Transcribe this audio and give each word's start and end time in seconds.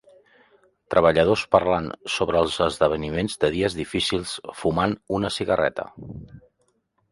Treballadors 0.93 1.43
parlant 1.55 1.89
sobre 2.13 2.39
els 2.45 2.57
esdeveniments 2.69 3.37
de 3.45 3.53
dies 3.57 3.77
difícils 3.83 4.35
fumant 4.63 4.99
una 5.21 5.35
cigarreta. 5.39 5.89